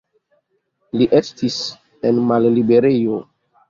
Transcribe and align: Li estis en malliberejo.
Li 0.95 1.09
estis 1.21 1.61
en 2.11 2.25
malliberejo. 2.35 3.25